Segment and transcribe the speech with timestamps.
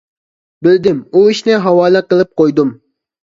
[0.67, 2.73] بىلدىم، ئۇ ئىشنى ھاۋالە قىلىپ قويدۇم.